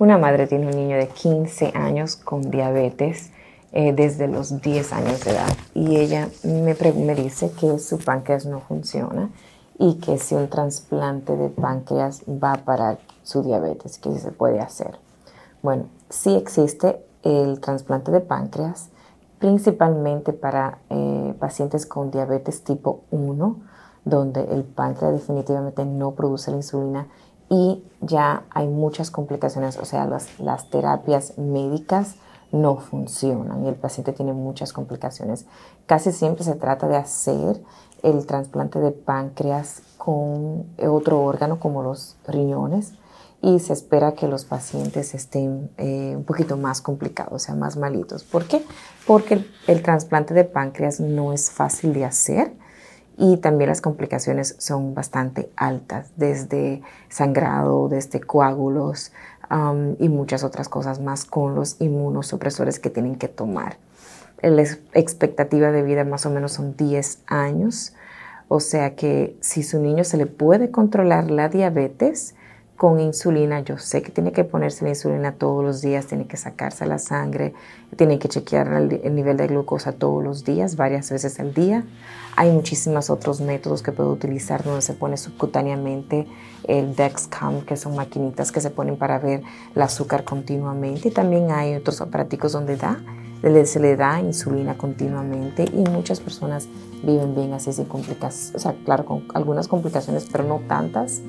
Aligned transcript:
Una 0.00 0.18
madre 0.18 0.48
tiene 0.48 0.66
un 0.66 0.76
niño 0.76 0.96
de 0.96 1.06
15 1.06 1.72
años 1.76 2.16
con 2.16 2.50
diabetes 2.50 3.30
eh, 3.70 3.92
desde 3.92 4.26
los 4.26 4.60
10 4.60 4.92
años 4.92 5.24
de 5.24 5.30
edad 5.30 5.56
y 5.72 5.96
ella 5.98 6.28
me, 6.42 6.74
dice 7.14 7.52
que 7.52 7.78
su 7.78 7.98
páncreas 7.98 8.44
no 8.44 8.58
funciona 8.58 9.30
y 9.78 10.00
que 10.00 10.18
si 10.18 10.34
un 10.34 10.48
trasplante 10.48 11.36
de 11.36 11.48
páncreas 11.48 12.22
va 12.28 12.54
a 12.54 12.64
parar 12.64 12.98
su 13.22 13.44
diabetes, 13.44 13.98
que 13.98 14.18
se 14.18 14.32
puede 14.32 14.60
hacer. 14.60 14.98
Bueno, 15.62 15.84
sí 16.10 16.34
existe 16.34 17.00
el 17.22 17.60
trasplante 17.60 18.10
de 18.10 18.20
páncreas, 18.20 18.88
principalmente 19.38 20.32
para 20.32 20.78
eh, 20.90 21.34
pacientes 21.38 21.86
con 21.86 22.10
diabetes 22.10 22.64
tipo 22.64 23.02
1, 23.12 23.56
donde 24.04 24.42
el 24.52 24.64
páncreas 24.64 25.12
definitivamente 25.12 25.84
no 25.84 26.12
produce 26.12 26.50
la 26.50 26.58
insulina 26.58 27.06
y 27.54 27.84
ya 28.00 28.42
hay 28.50 28.66
muchas 28.66 29.10
complicaciones, 29.10 29.78
o 29.78 29.84
sea, 29.84 30.06
las, 30.06 30.40
las 30.40 30.70
terapias 30.70 31.38
médicas 31.38 32.16
no 32.50 32.76
funcionan 32.76 33.64
y 33.64 33.68
el 33.68 33.76
paciente 33.76 34.12
tiene 34.12 34.32
muchas 34.32 34.72
complicaciones. 34.72 35.46
Casi 35.86 36.12
siempre 36.12 36.44
se 36.44 36.54
trata 36.54 36.88
de 36.88 36.96
hacer 36.96 37.60
el 38.02 38.26
trasplante 38.26 38.80
de 38.80 38.90
páncreas 38.90 39.82
con 39.98 40.66
otro 40.86 41.22
órgano 41.22 41.58
como 41.58 41.82
los 41.82 42.16
riñones 42.26 42.92
y 43.40 43.60
se 43.60 43.72
espera 43.72 44.12
que 44.12 44.26
los 44.26 44.44
pacientes 44.44 45.14
estén 45.14 45.70
eh, 45.76 46.14
un 46.16 46.24
poquito 46.24 46.56
más 46.56 46.80
complicados, 46.80 47.32
o 47.32 47.38
sea, 47.38 47.54
más 47.54 47.76
malitos. 47.76 48.24
¿Por 48.24 48.46
qué? 48.46 48.64
Porque 49.06 49.34
el, 49.34 49.50
el 49.66 49.82
trasplante 49.82 50.34
de 50.34 50.44
páncreas 50.44 50.98
no 50.98 51.32
es 51.32 51.50
fácil 51.50 51.92
de 51.92 52.04
hacer 52.04 52.52
y 53.16 53.36
también 53.36 53.68
las 53.68 53.80
complicaciones 53.80 54.56
son 54.58 54.94
bastante 54.94 55.50
altas, 55.56 56.10
desde 56.16 56.82
sangrado, 57.08 57.88
desde 57.88 58.20
coágulos 58.20 59.12
y 59.98 60.08
muchas 60.08 60.42
otras 60.42 60.68
cosas 60.68 61.00
más 61.00 61.24
con 61.24 61.54
los 61.54 61.80
inmunosupresores 61.80 62.80
que 62.80 62.90
tienen 62.90 63.16
que 63.16 63.28
tomar. 63.28 63.76
La 64.42 64.62
expectativa 64.94 65.70
de 65.70 65.82
vida 65.82 66.04
más 66.04 66.26
o 66.26 66.30
menos 66.30 66.52
son 66.52 66.76
10 66.76 67.20
años, 67.26 67.94
o 68.48 68.60
sea 68.60 68.94
que 68.94 69.36
si 69.40 69.62
su 69.62 69.80
niño 69.80 70.04
se 70.04 70.16
le 70.16 70.26
puede 70.26 70.70
controlar 70.70 71.30
la 71.30 71.48
diabetes, 71.48 72.34
con 72.76 72.98
insulina. 73.00 73.60
Yo 73.60 73.78
sé 73.78 74.02
que 74.02 74.10
tiene 74.10 74.32
que 74.32 74.44
ponerse 74.44 74.84
la 74.84 74.90
insulina 74.90 75.32
todos 75.32 75.64
los 75.64 75.80
días, 75.80 76.06
tiene 76.06 76.26
que 76.26 76.36
sacarse 76.36 76.86
la 76.86 76.98
sangre, 76.98 77.54
tiene 77.96 78.18
que 78.18 78.28
chequear 78.28 78.68
el, 78.72 79.14
nivel 79.14 79.36
de 79.36 79.46
glucosa 79.46 79.92
todos 79.92 80.22
los 80.22 80.44
días, 80.44 80.76
varias 80.76 81.10
veces 81.10 81.38
al 81.40 81.54
día. 81.54 81.84
Hay 82.36 82.50
muchísimos 82.50 83.10
otros 83.10 83.40
métodos 83.40 83.82
que 83.82 83.92
puede 83.92 84.08
utilizar 84.08 84.64
donde 84.64 84.82
se 84.82 84.92
pone 84.92 85.16
subcutáneamente 85.16 86.26
el 86.64 86.96
Dexcom, 86.96 87.62
que 87.62 87.76
son 87.76 87.94
maquinitas 87.94 88.50
que 88.50 88.60
se 88.60 88.70
ponen 88.70 88.96
para 88.96 89.18
ver 89.18 89.42
el 89.74 89.82
azúcar 89.82 90.24
continuamente. 90.24 91.08
Y 91.08 91.10
también 91.12 91.52
hay 91.52 91.76
otros 91.76 92.00
aparatos 92.00 92.52
donde 92.52 92.76
se 93.66 93.78
le 93.78 93.96
da 93.96 94.20
insulina 94.20 94.76
continuamente 94.76 95.64
y 95.72 95.84
muchas 95.88 96.18
personas 96.18 96.66
viven 97.04 97.36
bien 97.36 97.52
así 97.52 97.72
sin 97.72 97.84
complicaciones, 97.84 98.54
o 98.54 98.58
sea, 98.58 98.74
claro, 98.84 99.04
con 99.04 99.24
algunas 99.34 99.68
complicaciones, 99.68 100.26
pero 100.30 100.44
no 100.44 100.60
tantas 100.66 101.20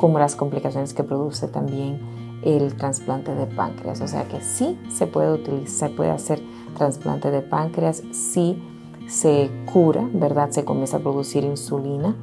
como 0.00 0.18
las 0.18 0.34
complicaciones 0.34 0.94
que 0.94 1.04
produce 1.04 1.46
también 1.46 2.00
el 2.42 2.74
trasplante 2.74 3.34
de 3.34 3.44
páncreas. 3.44 4.00
O 4.00 4.08
sea 4.08 4.24
que 4.24 4.40
sí 4.40 4.80
se 4.88 5.06
puede 5.06 5.30
utilizar, 5.30 5.90
se 5.90 5.94
puede 5.94 6.10
hacer 6.10 6.40
trasplante 6.78 7.30
de 7.30 7.42
páncreas, 7.42 8.02
sí 8.10 8.62
se 9.06 9.50
cura, 9.70 10.08
¿verdad? 10.14 10.52
Se 10.52 10.64
comienza 10.64 10.96
a 10.96 11.00
producir 11.00 11.44
insulina, 11.44 12.16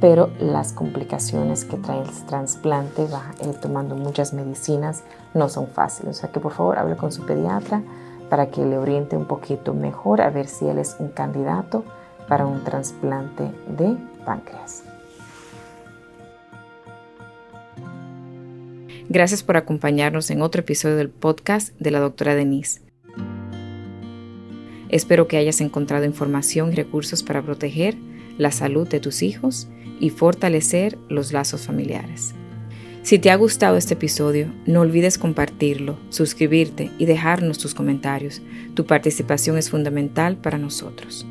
pero 0.00 0.30
las 0.38 0.72
complicaciones 0.72 1.64
que 1.64 1.76
trae 1.76 2.02
el 2.02 2.26
trasplante, 2.26 3.06
va 3.06 3.32
eh, 3.40 3.52
tomando 3.60 3.96
muchas 3.96 4.32
medicinas, 4.32 5.02
no 5.34 5.48
son 5.48 5.66
fáciles. 5.66 6.18
O 6.18 6.20
sea 6.20 6.30
que 6.30 6.38
por 6.38 6.52
favor 6.52 6.78
hable 6.78 6.96
con 6.96 7.10
su 7.10 7.26
pediatra 7.26 7.82
para 8.30 8.48
que 8.48 8.64
le 8.64 8.78
oriente 8.78 9.16
un 9.16 9.24
poquito 9.24 9.74
mejor 9.74 10.20
a 10.20 10.30
ver 10.30 10.46
si 10.46 10.68
él 10.68 10.78
es 10.78 10.94
un 11.00 11.08
candidato 11.08 11.82
para 12.28 12.46
un 12.46 12.62
trasplante 12.62 13.50
de 13.76 13.96
páncreas. 14.24 14.84
Gracias 19.10 19.42
por 19.42 19.56
acompañarnos 19.56 20.30
en 20.30 20.42
otro 20.42 20.60
episodio 20.60 20.96
del 20.96 21.08
podcast 21.08 21.74
de 21.78 21.90
la 21.90 21.98
doctora 21.98 22.34
Denise. 22.34 22.82
Espero 24.90 25.26
que 25.28 25.38
hayas 25.38 25.62
encontrado 25.62 26.04
información 26.04 26.72
y 26.72 26.74
recursos 26.74 27.22
para 27.22 27.42
proteger 27.42 27.96
la 28.36 28.52
salud 28.52 28.86
de 28.86 29.00
tus 29.00 29.22
hijos 29.22 29.68
y 29.98 30.10
fortalecer 30.10 30.98
los 31.08 31.32
lazos 31.32 31.66
familiares. 31.66 32.34
Si 33.02 33.18
te 33.18 33.30
ha 33.30 33.36
gustado 33.36 33.78
este 33.78 33.94
episodio, 33.94 34.52
no 34.66 34.82
olvides 34.82 35.16
compartirlo, 35.16 35.98
suscribirte 36.10 36.90
y 36.98 37.06
dejarnos 37.06 37.56
tus 37.56 37.74
comentarios. 37.74 38.42
Tu 38.74 38.84
participación 38.84 39.56
es 39.56 39.70
fundamental 39.70 40.36
para 40.36 40.58
nosotros. 40.58 41.26